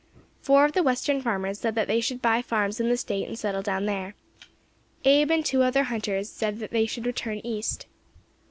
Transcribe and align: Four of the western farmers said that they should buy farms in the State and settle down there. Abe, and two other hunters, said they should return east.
Four 0.41 0.65
of 0.65 0.71
the 0.71 0.81
western 0.81 1.21
farmers 1.21 1.59
said 1.59 1.75
that 1.75 1.87
they 1.87 2.01
should 2.01 2.23
buy 2.23 2.41
farms 2.41 2.79
in 2.79 2.89
the 2.89 2.97
State 2.97 3.27
and 3.27 3.37
settle 3.37 3.61
down 3.61 3.85
there. 3.85 4.15
Abe, 5.05 5.29
and 5.29 5.45
two 5.45 5.61
other 5.61 5.83
hunters, 5.83 6.27
said 6.27 6.57
they 6.57 6.87
should 6.87 7.05
return 7.05 7.37
east. 7.43 7.85